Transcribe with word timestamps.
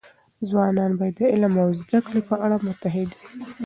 ځوانان 0.49 0.91
باید 0.99 1.15
د 1.19 1.21
علم 1.33 1.53
او 1.63 1.69
زده 1.81 1.99
کړې 2.07 2.21
په 2.29 2.35
اړه 2.45 2.57
متعهد 2.65 3.09
وي. 3.15 3.23